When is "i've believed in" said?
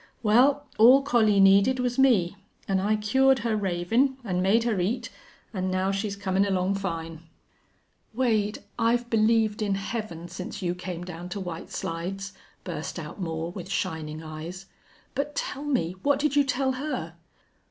8.79-9.75